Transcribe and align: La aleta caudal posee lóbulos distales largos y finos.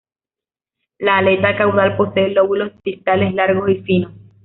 La 0.97 1.19
aleta 1.19 1.55
caudal 1.55 1.95
posee 1.95 2.31
lóbulos 2.31 2.71
distales 2.83 3.35
largos 3.35 3.69
y 3.69 3.75
finos. 3.83 4.11